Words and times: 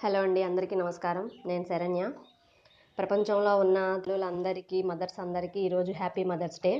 Hello 0.00 0.18
అండి 0.22 0.42
అందరికీ 0.42 0.76
నమస్కారం. 0.76 1.30
నేను 1.46 1.64
శరణ్య. 1.68 2.10
ప్రపంచంలో 2.98 3.52
ఉన్న 3.58 3.78
తల్లులందరికీ 4.04 4.82
మదర్స్ 4.82 5.20
అందరికీ 5.20 5.60
ఈరోజు 5.60 5.92
హ్యాపీ 5.92 6.24
మదర్స్ 6.24 6.60
డే 6.60 6.72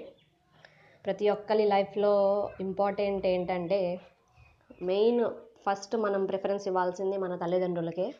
ప్రతి 1.04 1.28
ఒక్కరి 1.28 1.64
లైఫ్లో 1.64 2.12
ఇంపార్టెంట్ 2.60 3.26
ఏంటంటే 3.26 4.00
మెయిన్ 4.82 5.24
ఫస్ట్ 5.64 5.96
మనం 5.96 6.26
ప్రిఫరెన్స్ 6.26 6.68
ఇవ్వాల్సింది 6.68 7.18
మన 7.18 7.36
తల్లిదండ్రులకే. 7.36 8.14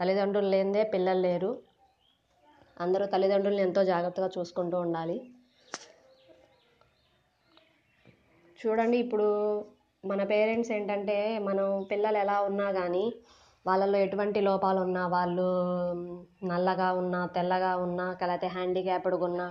తల్లిదండ్రులు 0.00 0.46
లేనిదే 0.46 0.84
పిల్లలు 0.84 1.20
లేరు. 1.20 1.62
అందరూ 2.80 3.06
తల్లిదండ్రులను 3.06 3.60
ఎంతో 3.60 3.84
జాగ్రత్తగా 3.84 4.30
చూసుకుంటూ 4.38 4.80
ఉండాలి. 4.80 5.30
చూడండి 8.58 8.98
ఇప్పుడు 8.98 9.28
మన 10.04 10.22
పేరెంట్స్ 10.24 10.72
ఏంటంటే 10.72 11.38
మనం 11.38 11.86
పిల్లలు 11.90 12.16
ఎలా 12.16 12.40
ఉన్నా 12.40 12.72
కానీ 12.72 13.12
వాళ్ళలో 13.66 13.98
ఎటువంటి 13.98 14.40
లోపాలు 14.40 14.80
ఉన్నా 14.80 15.02
వాళ్ళు 15.14 15.46
నల్లగా 16.50 16.88
ఉన్నా 17.00 17.20
తెల్లగా 17.36 17.72
ఉన్నా 17.76 18.06
లేకపోతే 18.22 18.48
హ్యాండిక్యాప్డ్గా 18.56 19.24
ఉన్నా 19.28 19.46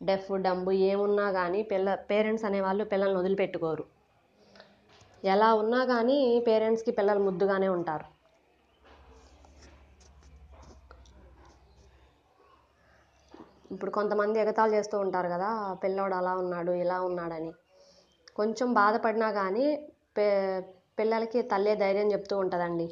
డెఫ్ 0.00 0.30
డంబు 0.44 0.72
ఏమున్నా 0.90 1.32
కానీ 1.32 1.62
పిల్ల 1.72 1.94
పేరెంట్స్ 2.10 2.44
అనేవాళ్ళు 2.44 2.84
పిల్లల్ని 2.92 3.18
వదిలిపెట్టుకోరు. 3.20 3.84
ఎలా 5.22 5.48
ఉన్నా 5.54 5.80
కానీ 5.84 6.16
పేరెంట్స్కి 6.48 6.92
పిల్లలు 6.98 7.20
ముద్దుగానే 7.26 7.68
ఉంటారు. 7.76 8.06
ఇప్పుడు 13.72 13.90
కొంతమంది 13.90 14.36
ఎగతాళి 14.40 14.72
చేస్తూ 14.76 14.96
ఉంటారు 14.98 15.28
కదా 15.28 15.50
పిల్లోడు 15.82 16.14
అలా 16.14 16.32
ఉన్నాడు 16.34 16.72
ఇలా 16.84 16.98
ఉన్నాడని. 17.00 17.52
కొంచెం 18.36 18.68
బాధపడినా 18.74 19.32
కానీ 19.32 19.66
పే 20.16 20.26
పిల్లలకి 20.98 21.42
తల్లే 21.52 21.74
ధైర్యం 21.76 22.12
చెప్తూ 22.12 22.34
ఉంటుందండి. 22.38 22.86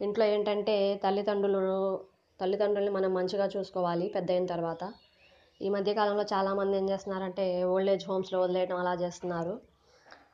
ఇంట్లో 0.00 0.24
ఏంటంటే 0.24 1.00
తల్లిదండ్రులు 1.04 1.76
తల్లిదండ్రుల్ని 2.40 2.92
మనం 2.92 3.14
మంచిగా 3.14 3.46
చూసుకోవాలి 3.46 4.08
పెద్ద 4.08 4.30
అయిన 4.30 4.46
తర్వాత. 4.46 4.82
ఈ 5.60 5.68
మధ్యకాలంలో 5.68 6.22
చాలామంది 6.32 6.76
ఏం 6.76 6.90
చేస్తున్నారంటే 6.90 7.64
ఓల్డ్ 7.64 7.90
ఏజ్ 7.90 8.04
హోమ్స్లో 8.08 8.40
వదిలేయడం 8.40 8.76
అలా 8.76 8.94
చేస్తున్నారు. 8.94 9.54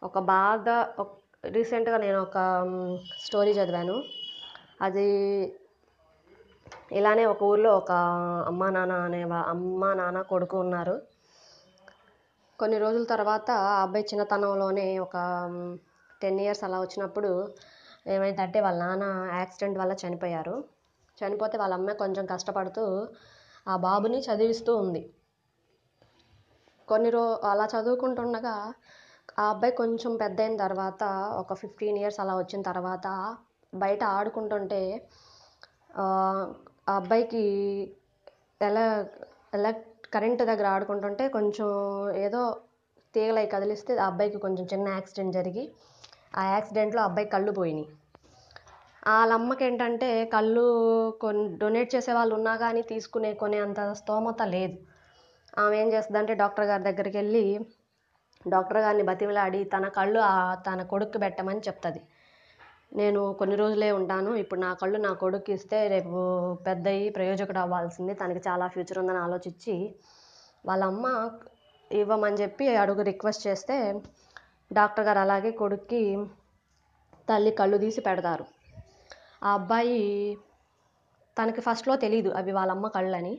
ఒక 0.02 0.18
బాగా 0.18 0.76
రీసెంట్గా 1.44 1.96
నేను 1.96 2.18
ఒక 2.18 2.38
స్టోరీ 3.18 3.50
చదివాను. 3.50 3.96
అది 4.80 5.06
ఇలానే 6.92 7.24
ఒక 7.24 7.42
ఊర్లో 7.42 7.70
ఒక 7.76 7.92
అమ్మా 8.46 8.70
నాన్న 8.70 8.92
అనే 8.92 9.22
అమ్మా 9.22 9.40
అమ్మ 9.40 9.92
నాన్న 9.92 10.22
కొడుకు 10.22 10.58
ఉన్నారు. 10.58 10.96
కొన్ని 12.58 12.78
రోజుల 12.78 13.04
తర్వాత 13.04 13.50
ఆ 13.50 13.82
అబ్బాయి 13.82 14.04
చిన్నతనంలోనే 14.04 14.98
ఒక 14.98 15.16
టెన్ 16.20 16.40
ఇయర్స్ 16.40 16.64
అలా 16.64 16.80
వచ్చినప్పుడు 16.80 17.30
ఏమైందంటే 18.06 18.58
వాళ్ళ 18.60 18.80
నాన్న 18.82 19.04
యాక్సిడెంట్ 19.38 19.78
వల్ల 19.78 19.92
చనిపోయారు. 20.02 20.56
చనిపోతే 21.18 21.56
వాళ్ళ 21.58 21.74
అమ్మాయి 21.74 21.98
కొంచెం 21.98 22.24
కష్టపడుతూ 22.26 22.84
ఆ 23.66 23.74
బాబుని 23.76 24.18
చదివిస్తూ 24.18 24.72
ఉంది. 24.76 25.02
కొన్ని 26.88 27.10
రో 27.10 27.24
అలా 27.44 27.66
చదువుకుంటుండగా 27.74 28.54
ఆ 29.38 29.44
అబ్బాయి 29.50 29.72
కొంచెం 29.72 30.12
పెద్ద 30.16 30.38
అయిన 30.40 30.56
తర్వాత 30.56 31.02
ఒక 31.36 31.54
ఫిఫ్టీన్ 31.54 31.98
ఇయర్స్ 31.98 32.20
అలా 32.20 32.34
వచ్చిన 32.36 32.60
తర్వాత 32.62 33.06
బయట 33.72 34.02
ఆడుకుంటుంటే 34.16 34.80
ఆ 35.96 36.04
అబ్బాయికి 36.96 37.44
ఎలా 38.60 38.84
ఎలా 39.54 39.70
కరెంటు 40.12 40.42
దగ్గర 40.44 40.66
ఆడుకుంటుంటే 40.66 41.28
కొంచెం 41.28 41.68
ఏదో 42.16 42.42
తీగలై 43.14 43.46
కదిలిస్తే 43.46 43.92
ఆ 43.98 44.06
అబ్బాయికి 44.06 44.38
కొంచెం 44.38 44.64
చిన్న 44.64 44.86
యాక్సిడెంట్ 44.88 45.34
జరిగి 45.34 45.64
ఆ 46.34 46.42
యాక్సిడెంట్లో 46.52 47.00
ఆ 47.02 47.08
అబ్బాయి 47.08 47.28
కళ్ళు 47.34 47.52
పోయినాయి. 47.58 47.88
వాళ్ళ 49.10 49.32
అమ్మకి 49.38 49.62
ఏంటంటే 49.66 50.08
కళ్ళు 50.34 50.64
కొన్ని 51.22 51.44
డొనేట్ 51.60 51.90
చేసే 51.94 52.12
వాళ్ళు 52.18 52.32
ఉన్నా 52.38 52.54
కానీ 52.56 52.82
తీసుకునే 52.90 53.30
కొనే 53.34 53.58
అంత 53.66 53.80
స్తోమత 54.00 54.42
లేదు. 54.54 54.76
ఆమె 55.58 55.74
ఏం 55.82 55.88
చేస్తుందంటే 55.94 56.34
డాక్టర్ 56.42 56.66
గారి 56.66 56.82
దగ్గరికి 56.88 57.16
వెళ్ళి 57.20 57.44
డాక్టర్ 58.44 58.80
గారిని 58.84 59.04
బతిమలాడి 59.10 59.60
తన 59.74 59.86
కళ్ళు 59.98 60.20
తన 60.66 60.82
కొడుక్కి 60.92 61.18
పెట్టమని 61.24 61.62
చెప్తుంది. 61.68 62.00
నేను 62.92 63.20
కొన్ని 63.40 63.56
రోజులే 63.56 63.90
ఉంటాను 63.98 64.30
ఇప్పుడు 64.42 64.60
నా 64.60 64.70
కళ్ళు 64.80 64.98
నా 64.98 65.12
కొడుకు 65.22 65.50
ఇస్తే 65.56 65.78
రేపు 65.88 66.16
పెద్దయి 66.66 67.04
ప్రయోజకుడు 67.16 67.60
అవ్వాల్సింది 67.64 68.14
తనకి 68.14 68.40
చాలా 68.48 68.66
ఫ్యూచర్ 68.74 69.00
ఉందని 69.02 69.20
ఆలోచించి 69.26 69.74
వాళ్ళ 70.64 70.82
అమ్మ 70.84 71.06
ఇవ్వమని 71.90 72.38
చెప్పి 72.42 72.66
అడుగు 72.82 73.02
రిక్వెస్ట్ 73.10 73.46
చేస్తే 73.48 73.76
డాక్టర్ 74.70 75.06
గారు 75.06 75.18
అలాగే 75.18 75.50
కొడుక్కి 75.50 76.02
తల్లి 77.28 77.50
కళ్ళు 77.50 77.76
తీసి 77.78 78.00
పెడతారు. 78.00 78.44
ఆ 79.44 79.52
అబ్బాయి 79.52 79.98
తనకి 81.36 81.60
ఫస్ట్లో 81.60 81.96
తెలియదు 81.96 82.30
అవి 82.30 82.52
వాళ్ళ 82.52 82.70
అమ్మ 82.72 82.86
కళ్ళని. 82.88 83.34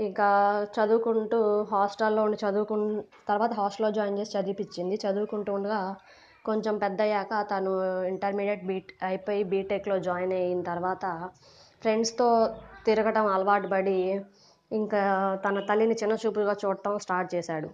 ఇంకా 0.00 0.28
చదువుకుంటూ 0.76 1.38
హాస్టల్లో 1.72 2.22
ఉండి 2.22 2.38
చదువుకు 2.44 2.76
తర్వాత 3.28 3.52
హాస్టల్లో 3.52 3.90
జాయిన్ 3.90 4.18
చేసి 4.18 4.34
చదివిపించింది 4.38 4.96
చదువుకుంటూ 4.96 5.50
ఉండగా 5.52 5.80
కొంచెం 6.44 6.74
పెద్ద 6.78 6.98
అయ్యాక 7.02 7.32
తను 7.50 7.72
ఇంటర్మీడియట్ 8.08 8.64
బీట్ 8.66 8.92
అయిపోయి 9.02 9.42
బీటెక్లో 9.44 9.98
జాయిన్ 9.98 10.32
అయిన 10.32 10.62
తర్వాత 10.62 11.04
ఫ్రెండ్స్తో 11.82 12.28
తిరగటం 12.86 13.26
అలవాటు 13.26 13.68
పడి 13.68 13.98
ఇంకా 14.70 15.00
తన 15.44 15.60
తల్లిని 15.60 15.94
చిన్న 15.94 16.14
చూపుగా 16.22 16.54
చూడటం 16.62 16.98
స్టార్ట్ 16.98 17.30
చేశాడు. 17.34 17.68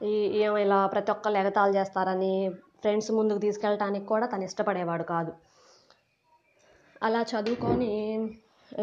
ఈ 0.00 0.12
ఏమో 0.44 0.56
ఇలా 0.58 0.86
ప్రతి 0.86 1.10
ఒక్కళ్ళు 1.10 1.38
ఎగతాళి 1.38 1.72
చేస్తారని 1.78 2.34
ఫ్రెండ్స్ 2.82 3.10
ముందుకు 3.10 3.38
తీసుకెళ్ళటానికి 3.38 4.06
కూడా 4.06 4.26
తను 4.26 4.44
ఇష్టపడేవాడు 4.44 5.04
కాదు. 5.04 5.32
అలా 7.02 7.20
చదువుకొని 7.22 7.90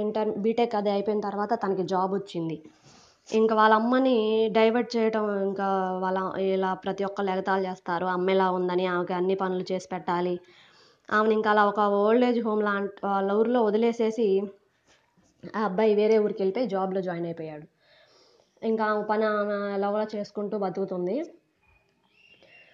ఇంటర్ 0.02 0.30
బీటెక్ 0.38 0.76
అది 0.76 0.90
అయిపోయిన 0.90 1.20
తర్వాత 1.20 1.54
తనకి 1.64 1.84
జాబ్ 1.84 2.14
వచ్చింది. 2.14 2.58
ఇంకా 3.30 3.54
వాళ్ళ 3.56 3.74
అమ్మని 3.74 4.16
డైవర్ట్ 4.58 4.92
చేయటం 4.96 5.26
ఇంకా 5.48 5.68
వాళ్ళ 6.04 6.20
ఇలా 6.54 6.74
ప్రతి 6.74 7.04
ఒక్కళ్ళు 7.04 7.32
ఎగతాళి 7.32 7.66
చేస్తారు. 7.66 8.06
అమ్మ 8.06 8.30
ఎలా 8.30 8.48
ఉందని 8.52 8.86
ఆమెకి 8.88 9.14
అన్ని 9.14 9.36
పనులు 9.36 9.66
చేసి 9.72 9.88
పెట్టాలి. 9.94 10.36
ఆమెను 11.10 11.34
ఇంకా 11.34 11.50
అలా 11.52 11.64
ఒక 11.72 11.82
ఓల్డ్ 12.04 12.26
ఏజ్ 12.26 12.40
హోమ్ 12.48 12.64
లాంటి 12.64 12.94
వాళ్ళ 13.06 13.32
ఊర్లో 13.32 13.60
వదిలేసేసి 13.64 14.28
ఆ 15.56 15.62
అబ్బాయి 15.64 15.94
వేరే 15.96 16.16
ఊరికి 16.26 16.42
వెళ్ళిపోయి 16.44 16.68
జాబ్లో 16.68 17.02
జాయిన్ 17.02 17.26
అయిపోయాడు. 17.26 17.66
ఇంకా 18.64 18.86
ఆమె 18.86 19.04
పని 19.04 19.26
ఆమె 19.26 19.74
ఎలాగోలా 19.74 20.08
చేసుకుంటూ 20.16 20.58
బతుకుతుంది. 20.58 21.26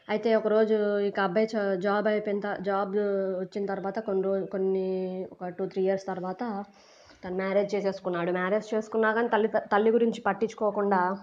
అయితే 0.09 0.35
ఒకరోజు 0.35 0.99
ఇక 0.99 1.19
అబ్బాయి 1.19 1.47
జాబ్ 1.77 2.07
అయిపోయిన 2.07 2.39
త- 2.39 2.57
జాబ్ 2.61 2.95
వచ్చిన 3.39 3.65
తర్వాత 3.65 3.99
కొన్ని 3.99 4.23
రోజు 4.23 4.45
కొన్ని 4.45 5.27
ఒక 5.31 5.47
టూ 5.47 5.65
త్రీ 5.65 5.83
ఇయర్స్ 5.83 6.05
తర్వాత 6.07 6.65
తను 7.25 7.35
మ్యారేజ్ 7.35 7.75
చేసేసుకున్నాడు. 7.75 8.31
మ్యారేజ్ 8.31 8.73
చేసుకున్నా 8.73 9.13
కానీ 9.13 9.27
తల్లి 9.27 9.47
తల్లి 9.47 9.91
గురించి 9.91 10.21
పట్టించుకోకుండా 10.21 11.17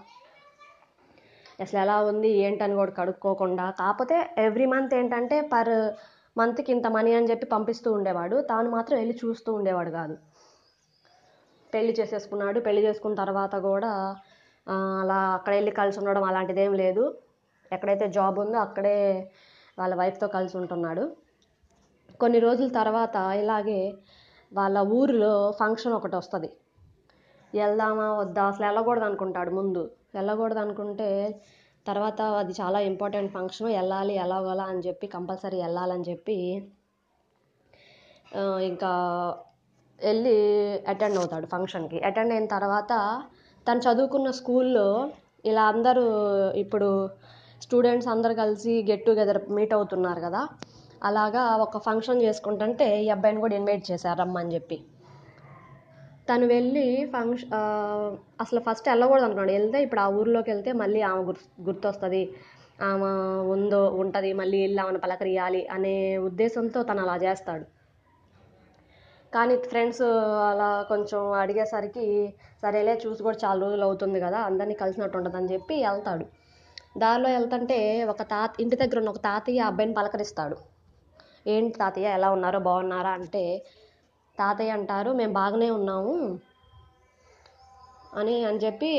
అసలు 1.61 1.81
ఎలా 1.81 2.03
ఉంది 2.03 2.29
ఏంటని 2.29 2.75
కూడా 2.75 2.91
కడుక్కోకుండా 2.91 3.71
కాకపోతే 3.71 4.35
ఎవ్రీ 4.39 4.67
మంత్ 4.67 4.95
ఏంటంటే 4.95 5.41
పర్ 5.41 5.91
మంత్కి 6.39 6.73
ఇంత 6.73 6.87
మనీ 6.87 7.15
అని 7.15 7.31
చెప్పి 7.31 7.47
పంపిస్తూ 7.47 7.93
ఉండేవాడు. 7.93 8.41
తాను 8.41 8.71
మాత్రం 8.71 8.99
వెళ్ళి 8.99 9.19
చూస్తూ 9.25 9.53
ఉండేవాడు 9.55 9.91
కాదు. 9.91 10.19
పెళ్ళి 11.75 11.97
చేసేసుకున్నాడు. 12.01 12.61
పెళ్ళి 12.61 12.83
చేసుకున్న 12.83 13.15
తర్వాత 13.15 13.55
కూడా 13.55 14.17
అలా 15.03 15.19
అక్కడ 15.37 15.53
వెళ్ళి 15.59 15.73
కలిసి 15.81 15.99
ఉండడం 16.01 16.25
అలాంటిది 16.31 16.61
ఏం 16.67 16.73
లేదు. 16.83 17.05
ఎక్కడైతే 17.71 18.07
జాబ్ 18.17 18.39
ఉందో 18.43 18.59
అక్కడే 18.67 18.97
వాళ్ళ 19.79 19.95
వైఫ్తో 19.95 20.27
కలిసి 20.37 20.55
ఉంటున్నాడు. 20.61 21.05
కొన్ని 22.23 22.39
రోజుల 22.47 22.69
తర్వాత 22.81 23.17
ఇలాగే 23.43 23.81
వాళ్ళ 24.53 24.79
ఊరిలో 24.99 25.33
ఫంక్షన్ 25.61 25.95
ఒకటి 25.99 26.17
వస్తుంది. 26.17 26.51
వెళ్దామా 27.53 28.09
వద్దా? 28.21 28.43
అసలు 28.51 28.65
వెళ్ళకూడదు 28.67 29.07
అనుకుంటాడు 29.09 29.51
ముందు. 29.51 29.83
వెళ్ళకూడదు 30.17 30.61
అనుకుంటే 30.65 31.09
తర్వాత 31.87 32.21
అది 32.41 32.53
చాలా 32.61 32.79
ఇంపార్టెంట్ 32.91 33.31
ఫంక్షన్. 33.37 33.69
వెళ్ళాలి 33.79 34.15
ఎలాగోలా 34.25 34.65
అని 34.73 34.83
చెప్పి 34.87 35.07
కంపల్సరీ 35.17 35.59
వెళ్ళాలని 35.65 36.05
చెప్పి 36.11 36.37
ఇంకా 38.71 38.91
వెళ్ళి 40.01 40.37
అటెండ్ 40.93 41.19
అవుతాడు 41.21 41.47
ఫంక్షన్కి. 41.55 41.99
అటెండ్ 42.09 42.33
అయిన 42.33 42.47
తర్వాత 42.57 42.93
తను 43.67 43.81
చదువుకున్న 43.87 44.29
స్కూల్లో 44.31 44.89
ఇలా 45.45 45.65
అందరూ 45.73 46.05
ఇప్పుడు 46.65 46.89
స్టూడెంట్స్ 47.63 48.09
అందరు 48.09 48.35
కలిసి 48.35 48.73
గెట్ 48.91 49.05
టుగెదర్ 49.07 49.41
మీట్ 49.57 49.75
అవుతున్నారు 49.75 50.21
కదా. 50.21 50.43
అలాగా 51.03 51.43
ఒక 51.65 51.79
ఫంక్షన్ 51.79 52.23
చేసుకుంటుంటే 52.23 52.87
ఈ 53.05 53.09
అబ్బాయిని 53.09 53.41
కూడా 53.41 53.55
ఇన్వైట్ 53.57 53.85
చేశారు 53.91 54.19
రమ్మని 54.21 54.55
చెప్పి. 54.55 54.77
తను 56.29 56.47
వెళ్ళి 56.47 56.87
ఫంక్షన్ 57.15 57.55
అసలు 58.41 58.61
ఫస్ట్ 58.67 58.89
వెళ్ళకూడదు 58.89 59.27
అనుకున్నాడు. 59.27 59.53
వెళ్తే 59.59 59.79
ఇప్పుడు 59.83 60.01
ఆ 60.01 60.09
ఊర్లోకి 60.19 60.51
వెళ్తే 60.51 60.73
మళ్ళీ 60.83 61.01
ఆమె 61.11 61.23
గుర్తు 61.25 61.49
గుర్తొస్తుంది. 61.69 62.23
ఆమె 62.91 63.09
ఉందో 63.55 63.81
ఉంటుంది 64.03 64.33
మళ్ళీ 64.33 64.59
వెళ్ళి 64.63 64.81
ఆమెను 64.85 64.99
పలకరియాలి 64.99 65.63
అనే 65.77 65.95
ఉద్దేశంతో 66.29 66.83
తను 66.83 67.03
అలా 67.05 67.17
చేస్తాడు. 67.27 67.65
కానీ 69.33 69.55
ఫ్రెండ్స్ 69.71 70.03
అలా 70.51 70.69
కొంచెం 70.89 71.21
అడిగేసరికి 71.43 72.07
సరేలే 72.63 72.95
చూసి 73.05 73.21
కూడా 73.27 73.39
చాలా 73.45 73.59
రోజులు 73.65 73.85
అవుతుంది 73.85 74.19
కదా 74.21 74.39
అందరినీ 74.49 74.75
కలిసినట్టు 74.75 75.19
ఉండదని 75.19 75.51
చెప్పి 75.53 75.75
వెళ్తాడు. 75.89 76.25
దారిలో 77.03 77.29
వెళ్తుంటే 77.29 77.79
ఒక 78.13 78.23
తాత 78.33 78.51
ఇంటి 78.61 78.77
దగ్గర 78.77 78.99
ఉన్న 78.99 79.11
ఒక 79.15 79.21
తాతయ్య 79.29 79.69
అబ్బాయిని 79.71 79.95
పలకరిస్తాడు. 79.99 80.57
ఏంటి 81.47 81.77
తాతయ్య 81.79 82.17
ఎలా 82.19 82.29
ఉన్నారో 82.37 82.59
బాగున్నారా? 82.59 83.11
అంటే 83.11 83.45
తాతయ్య 84.39 84.71
అంటారు 84.71 85.11
మేము 85.13 85.33
బాగానే 85.33 85.69
ఉన్నాము 85.71 86.15
అని 88.17 88.37
అని 88.45 88.59
చెప్పి 88.59 88.91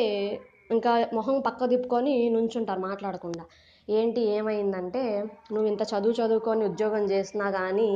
ఇంకా 0.72 0.92
మొహం 1.14 1.38
పక్క 1.42 1.66
తిప్పుకొని 1.70 2.14
నుంచుంటారు 2.30 2.80
మాట్లాడకుండా. 2.80 3.44
ఏంటి 3.88 4.22
ఏమైందంటే 4.38 5.04
నువ్వు 5.54 5.68
ఇంత 5.72 5.84
చదువు 5.92 6.16
చదువుకొని 6.20 6.64
ఉద్యోగం 6.66 7.04
చేసినా 7.04 7.48
కానీ 7.52 7.90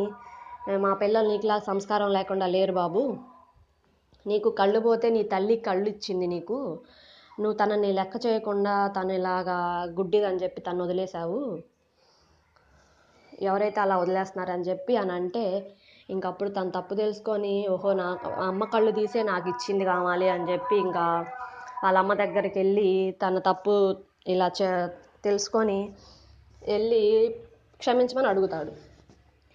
మా 0.67 0.91
పిల్లలు 1.01 1.27
నీకులా 1.31 1.56
సంస్కారం 1.59 2.09
లేకుండా 2.09 2.45
లేరు 2.53 2.73
బాబు. 2.73 3.01
నీకు 4.25 4.50
కళ్ళు 4.50 4.79
పోతే 4.79 5.07
నీ 5.09 5.23
తల్లి 5.23 5.56
కళ్ళు 5.57 5.88
ఇచ్చింది 5.89 6.27
నీకు. 6.27 6.57
నువ్వు 7.39 7.56
తనని 7.57 7.89
లెక్క 7.94 8.15
చేయకుండా 8.25 8.73
తను 8.88 9.12
ఇలాగా 9.12 9.57
గుడ్డిదని 9.97 10.41
చెప్పి 10.44 10.62
తను 10.62 10.83
వదిలేశావు. 10.83 11.41
ఎవరైతే 13.50 13.79
అలా 13.81 13.95
వదిలేస్తున్నారని 13.97 14.67
చెప్పి 14.69 14.95
అని 14.97 15.12
అంటే 15.12 15.44
ఇంకప్పుడు 16.09 16.50
తను 16.50 16.71
తప్పు 16.71 16.94
తెలుసుకొని 16.95 17.67
ఓహో 17.67 17.94
నాకు 17.94 18.29
అమ్మ 18.47 18.63
కళ్ళు 18.65 18.91
తీసే 18.91 19.23
నాకు 19.23 19.47
ఇచ్చింది 19.50 19.85
కావాలి 19.85 20.29
అని 20.29 20.47
చెప్పి 20.51 20.75
ఇంకా 20.77 21.06
వాళ్ళ 21.83 21.97
అమ్మ 21.97 22.13
దగ్గరికి 22.13 22.59
వెళ్ళి 22.59 22.89
తన 23.23 23.39
తప్పు 23.39 23.73
ఇలా 24.27 24.47
చే 24.47 24.67
తెలుసుకొని 25.23 25.79
వెళ్ళి 26.62 27.03
క్షమించమని 27.79 28.27
అడుగుతాడు. 28.27 28.71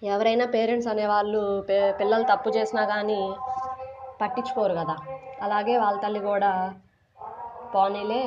ఎవరైనా 0.01 0.45
పేరెంట్స్ 0.55 0.87
అనేవాళ్ళు 0.87 1.39
పే 1.67 1.77
పిల్లలు 1.99 2.25
తప్పు 2.31 2.49
చేసినా 2.55 2.83
కానీ 2.85 3.19
పట్టించుకోరు 4.21 4.73
కదా. 4.79 4.95
అలాగే 5.41 5.73
వాళ్ళ 5.77 5.97
తల్లి 5.99 6.21
కూడా 6.29 6.51
పోనీలే 7.73 8.23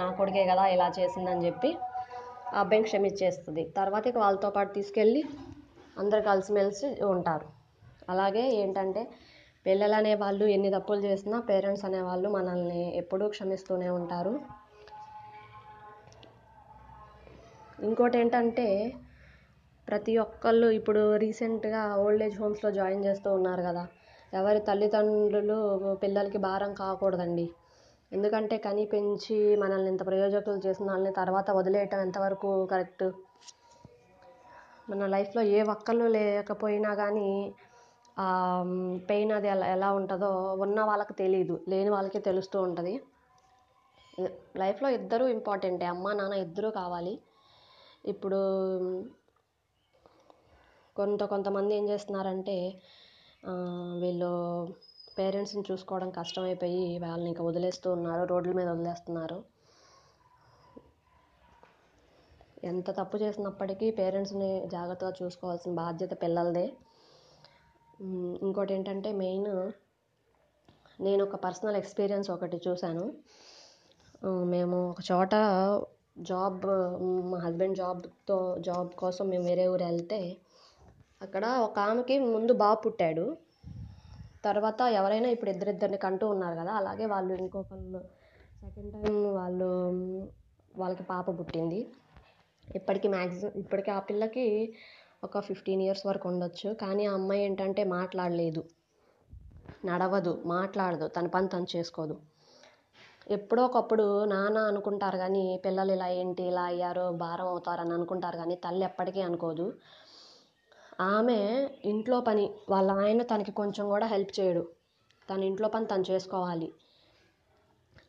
నా 0.00 0.06
కొడుకే 0.18 0.44
కదా 0.50 0.64
ఇలా 0.74 0.88
చేసిందని 0.98 1.44
చెప్పి 1.46 1.70
ఆ 2.54 2.60
అబ్బాయిని 2.60 2.86
క్షమించేస్తుంది. 2.88 3.62
తర్వాత 3.78 4.04
ఇక 4.06 4.18
వాళ్ళతో 4.18 4.48
పాటు 4.50 4.70
తీసుకెళ్ళి 4.78 5.22
అందరు 5.96 6.22
కలిసిమెలిసి 6.22 6.86
ఉంటారు. 7.14 7.46
అలాగే 8.08 8.44
ఏంటంటే 8.60 9.02
పిల్లలు 9.66 9.94
అనే 9.94 10.12
వాళ్ళు 10.14 10.44
ఎన్ని 10.54 10.70
తప్పులు 10.76 11.00
చేసినా 11.06 11.38
పేరెంట్స్ 11.50 11.84
అనేవాళ్ళు 11.84 12.28
మనల్ని 12.36 12.82
ఎప్పుడూ 13.00 13.24
క్షమిస్తూనే 13.34 13.88
ఉంటారు. 13.98 14.34
ఇంకోటి 17.78 18.16
ఏంటంటే 18.18 18.66
ప్రతి 19.88 20.12
ఒక్కళ్ళు 20.18 20.66
ఇప్పుడు 20.70 21.02
రీసెంట్గా 21.16 21.82
ఓల్డ్ 21.96 22.22
ఏజ్ 22.22 22.36
హోమ్స్లో 22.40 22.70
జాయిన్ 22.70 23.04
చేస్తూ 23.04 23.28
ఉన్నారు 23.32 23.62
కదా. 23.62 23.84
ఎవరి 24.32 24.60
తల్లిదండ్రులు 24.60 25.56
పిల్లలకి 26.02 26.38
భారం 26.38 26.72
కాకూడదండి. 26.74 27.46
ఎందుకంటే 28.12 28.56
కని 28.56 28.84
పెంచి 28.86 29.38
మనల్ని 29.56 29.88
ఇంత 29.90 30.02
ప్రయోజకులు 30.06 30.60
చేసిన 30.66 30.86
వాళ్ళని 30.90 31.12
తర్వాత 31.12 31.50
వదిలేయటం 31.50 32.00
ఎంతవరకు 32.00 32.50
కరెక్ట్? 32.64 33.06
మన 34.90 35.06
లైఫ్లో 35.06 35.42
ఏ 35.56 35.62
ఒక్కళ్ళు 35.72 36.06
లేకపోయినా 36.16 36.94
కానీ 36.94 37.30
పెయిన్ 39.08 39.32
అది 39.32 39.48
ఎలా 39.48 39.66
ఎలా 39.66 39.88
ఉంటుందో 39.92 40.30
ఉన్న 40.64 40.78
వాళ్ళకి 40.80 41.14
తెలియదు 41.14 41.56
లేని 41.68 41.90
వాళ్ళకి 41.90 42.20
తెలుస్తూ 42.20 42.58
ఉంటుంది. 42.62 42.94
లైఫ్లో 44.56 44.88
ఇద్దరూ 44.88 45.24
ఇంపార్టెంటే. 45.28 45.84
అమ్మ 45.86 46.12
నాన్న 46.12 46.36
ఇద్దరూ 46.44 46.70
కావాలి. 46.70 47.14
ఇప్పుడు 48.04 48.40
కొంత 50.98 51.22
కొంతమంది 51.32 51.72
ఏం 51.78 51.84
చేస్తున్నారంటే 51.90 52.56
వీళ్ళు 54.02 54.32
పేరెంట్స్ని 55.18 55.62
చూసుకోవడం 55.68 56.10
కష్టమైపోయి 56.18 56.82
వాళ్ళని 57.04 57.28
ఇంకా 57.32 57.44
వదిలేస్తూ 57.50 57.88
ఉన్నారు 57.96 58.22
రోడ్ల 58.32 58.52
మీద 58.58 58.68
వదిలేస్తున్నారు. 58.74 59.38
ఎంత 62.70 62.88
తప్పు 62.98 63.16
చేసినప్పటికీ 63.22 63.86
పేరెంట్స్ని 63.98 64.50
జాగ్రత్తగా 64.74 65.12
చూసుకోవాల్సిన 65.20 65.72
బాధ్యత 65.82 66.12
పిల్లలదే. 66.22 66.66
ఇంకోటి 68.46 68.72
ఏంటంటే 68.76 69.10
మెయిన్ 69.22 69.50
నేను 71.06 71.22
ఒక 71.26 71.36
పర్సనల్ 71.44 71.78
ఎక్స్పీరియన్స్ 71.80 72.28
ఒకటి 72.36 72.58
చూశాను. 72.66 73.04
మేము 74.52 74.76
ఒక 74.92 75.02
చోట 75.10 75.34
జాబ్ 76.30 76.64
మా 77.30 77.38
హస్బెండ్ 77.44 77.78
జాబ్తో 77.80 78.38
జాబ్ 78.68 78.90
కోసం 79.02 79.24
మేము 79.32 79.44
వేరే 79.50 79.64
ఊరు 79.72 79.84
వెళ్తే 79.84 80.20
అక్కడ 81.20 81.44
ఒక 81.64 81.78
ఆమెకి 81.86 82.16
ముందు 82.26 82.52
బాబు 82.60 82.78
పుట్టాడు. 82.84 83.24
తర్వాత 84.44 84.80
ఎవరైనా 84.98 85.28
ఇప్పుడు 85.34 85.50
ఇద్దరిద్దరిని 85.50 85.98
కంటూ 85.98 86.26
ఉన్నారు 86.28 86.56
కదా 86.56 86.72
అలాగే 86.72 87.06
వాళ్ళు 87.06 87.32
ఇంకొకళ్ళు 87.36 88.00
సెకండ్ 88.62 88.92
టైం 88.92 89.16
వాళ్ళు 89.38 89.68
వాళ్ళకి 90.74 91.04
పాప 91.04 91.26
పుట్టింది. 91.38 91.80
ఇప్పటికి 92.74 93.08
మ్యాక్సిమం 93.08 93.52
ఇప్పటికి 93.56 93.90
ఆ 93.90 94.00
పిల్లకి 94.08 94.46
ఒక 95.22 95.40
ఫిఫ్టీన్ 95.40 95.82
ఇయర్స్ 95.82 96.04
వరకు 96.06 96.26
ఉండొచ్చు. 96.28 96.68
కానీ 96.82 97.04
ఆ 97.06 97.14
అమ్మాయి 97.14 97.42
ఏంటంటే 97.42 97.84
మాట్లాడలేదు. 97.96 98.62
నడవదు 99.82 100.32
మాట్లాడదు. 100.46 101.06
తన 101.08 101.26
పని 101.26 101.48
తను 101.48 101.68
చేసుకోదు. 101.74 102.14
ఎప్పుడో 103.26 103.62
ఒకప్పుడు 103.64 104.04
నాన్న 104.24 104.58
అనుకుంటారు 104.70 105.18
కానీ 105.18 105.42
పిల్లలు 105.64 105.92
ఇలా 105.92 106.08
ఏంటి 106.20 106.42
ఇలా 106.42 106.64
అయ్యారో 106.64 107.06
భారం 107.22 107.48
అవుతారని 107.48 107.92
అనుకుంటారు 107.94 108.36
కానీ 108.36 108.54
తల్లి 108.56 108.84
ఎప్పటికీ 108.84 109.20
అనుకోదు. 109.20 109.66
ఆమె 110.98 111.38
ఇంట్లో 111.84 112.20
పని 112.20 112.44
వాళ్ళ 112.68 112.90
ఆయన 112.90 113.22
తనకి 113.22 113.52
కొంచెం 113.52 113.88
కూడా 113.88 114.06
హెల్ప్ 114.06 114.40
చేయడు. 114.40 114.62
తన 115.30 115.40
ఇంట్లో 115.42 115.68
పని 115.68 115.86
తను 115.86 116.04
చేసుకోవాలి. 116.10 116.68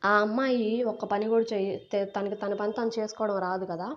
ఆ 0.04 0.12
అమ్మాయి 0.20 0.82
ఒక్క 0.82 1.04
పని 1.04 1.28
కూడా 1.28 1.46
చేయి 1.52 1.70
తనకి 2.16 2.34
తన 2.34 2.54
పని 2.54 2.72
తను 2.72 2.92
చేసుకోవడం 2.98 3.38
రాదు 3.38 3.64
కదా. 3.64 3.88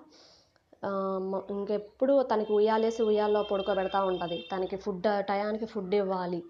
ఇంకెప్పుడు 1.52 2.24
తనకి 2.24 2.54
ఉయ్యాలేసి 2.54 3.02
ఉయ్యాల్లో 3.04 3.44
పడుకోబెడతా 3.44 4.04
ఉంటుంది. 4.04 4.38
తనకి 4.52 4.76
ఫుడ్ 4.76 5.08
టయానికి 5.30 5.66
ఫుడ్ 5.66 5.96
ఇవ్వాలి. 5.96 6.42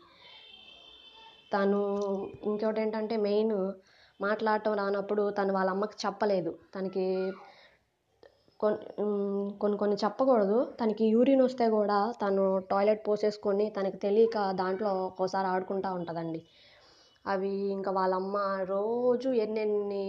తను 1.54 1.82
ఇంకోటి 2.44 2.82
ఏంటంటే 2.82 3.18
మెయిన్ 3.18 3.58
మాట్లాడటం 4.22 4.74
రానప్పుడు 4.74 5.30
తను 5.30 5.54
వాళ్ళ 5.54 5.70
అమ్మకి 5.70 5.96
చెప్పలేదు. 6.06 6.52
తనకి 6.76 7.06
కొన్ని 9.62 9.78
కొన్ని 9.82 9.98
చెప్పకూడదు. 10.04 10.58
తనకి 10.82 11.06
యూరిన్ 11.06 11.44
వస్తే 11.48 11.66
కూడా 11.70 11.98
తను 12.22 12.44
టాయిలెట్ 12.72 13.02
పోసేసుకొని 13.08 13.66
తనకి 13.70 13.98
తెలియక 13.98 14.38
దాంట్లో 14.62 14.92
ఒక్కోసారి 15.06 15.48
ఆడుకుంటూ 15.48 15.90
ఉంటుందండి. 15.94 16.42
అవి 17.26 17.52
ఇంకా 17.78 17.92
వాళ్ళ 17.92 18.14
అమ్మ 18.16 18.38
రోజు 18.74 19.30
ఎన్నెన్ని 19.46 20.06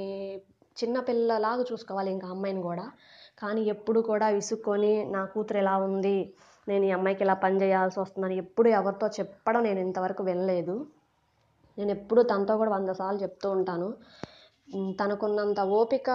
చిన్నపిల్లలాగా 0.77 1.65
చూసుకోవాలి 1.73 2.11
ఇంకా 2.11 2.29
అమ్మాయిని 2.29 2.63
కూడా. 2.63 2.87
కానీ 3.39 3.61
ఎప్పుడు 3.75 4.01
కూడా 4.01 4.27
విసుక్కొని 4.29 4.93
నా 5.15 5.25
కూతురు 5.25 5.59
ఎలా 5.59 5.75
ఉంది? 5.87 6.17
నేను 6.69 6.85
ఈ 6.85 6.91
అమ్మాయికి 6.91 7.23
ఇలా 7.25 7.35
పని 7.45 7.57
చేయాల్సి 7.63 7.99
వస్తుందని 8.01 8.37
ఎప్పుడు 8.37 8.69
ఎవరితో 8.79 9.07
చెప్పడం 9.19 9.63
నేను 9.63 9.81
ఇంతవరకు 9.81 10.23
వినలేదు. 10.23 10.75
నేను 11.79 11.91
ఎప్పుడు 11.91 12.21
తనతో 12.23 12.55
కూడా 12.57 12.71
వంద 12.71 12.91
సార్లు 13.01 13.21
చెప్తూ 13.23 13.49
ఉంటాను. 13.51 13.89
తనకున్నంత 15.01 15.61
ఓపిక 15.81 16.11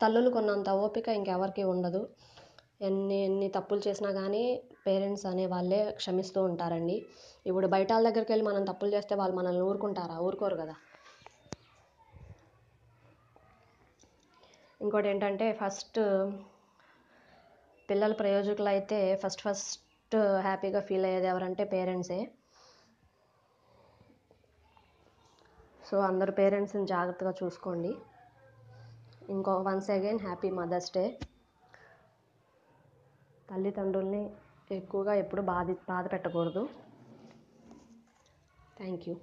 తల్లులు 0.00 0.30
కొన్నంత 0.30 0.68
ఓపిక 0.84 1.08
ఇంకెవరికి 1.18 1.64
ఉండదు. 1.72 2.02
ఎన్ని 2.80 3.18
ఎన్ని 3.24 3.48
తప్పులు 3.56 3.82
చేసినా 3.86 4.10
కానీ 4.12 4.42
పేరెంట్స్ 4.86 5.26
అనే 5.26 5.44
వాళ్ళే 5.46 5.80
క్షమిస్తూ 6.00 6.40
ఉంటారండి. 6.48 6.96
ఇప్పుడు 7.46 7.66
బయట 7.66 7.90
వాళ్ళ 7.92 8.06
దగ్గరికి 8.08 8.32
వెళ్ళి 8.34 8.46
మనం 8.50 8.64
తప్పులు 8.70 8.92
చేస్తే 8.96 9.14
వాళ్ళు 9.14 9.36
మనల్ని 9.36 9.64
ఊరుకుంటారా? 9.68 10.16
ఊరుకోరు 10.26 10.58
కదా. 10.62 10.76
ఇంకోటి 14.80 15.08
ఏంటంటే 15.08 15.46
ఫస్ట్ 15.60 15.98
పిల్లల 17.88 18.12
ప్రయోజకులు 18.20 18.70
అయితే 18.72 18.98
ఫస్ట్ 19.22 19.42
ఫస్ట్ 19.46 20.16
హ్యాపీగా 20.46 20.80
ఫీల్ 20.88 21.06
అయ్యేది 21.08 21.28
ఎవరంటే 21.32 21.64
పేరెంట్సే. 21.74 22.20
సో 25.82 25.96
అందరు 26.00 26.32
పేరెంట్స్ని 26.38 26.84
జాగ్రత్తగా 26.86 27.32
చూసుకోండి. 27.40 27.92
ఇంకో 29.30 29.52
once 29.60 29.90
again 29.90 30.20
happy 30.20 30.50
mother's 30.50 30.92
day. 30.92 31.18
తల్లిదండ్రుల్ని 33.50 34.30
ఎక్కువగా 34.70 35.14
ఎప్పుడు 35.14 35.42
బాధ 35.42 35.70
బాధ 35.70 36.12
పెట్టకూడదు. 36.12 36.68
Thank 38.76 39.08
you. 39.08 39.16